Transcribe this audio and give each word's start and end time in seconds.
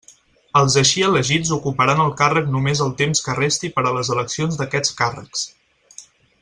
Els 0.59 0.77
així 0.81 1.03
elegits 1.07 1.51
ocuparan 1.57 2.01
el 2.07 2.09
càrrec 2.21 2.49
només 2.55 2.81
el 2.87 2.91
temps 3.03 3.23
que 3.27 3.39
resti 3.43 3.73
per 3.77 3.87
a 3.91 3.93
les 3.99 4.13
eleccions 4.17 4.61
d'aquests 4.63 4.99
càrrecs. 5.03 5.49